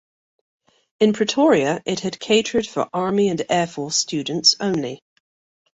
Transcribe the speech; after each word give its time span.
In 0.99 1.13
Pretoria 1.13 1.83
it 1.85 1.99
had 1.99 2.19
catered 2.19 2.65
for 2.65 2.89
army 2.91 3.29
and 3.29 3.39
air 3.51 3.67
force 3.67 3.95
students 3.97 4.55
only. 4.59 4.99